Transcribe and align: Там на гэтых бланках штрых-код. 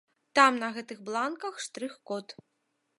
Там 0.39 0.57
на 0.63 0.69
гэтых 0.79 1.05
бланках 1.11 1.63
штрых-код. 1.67 2.27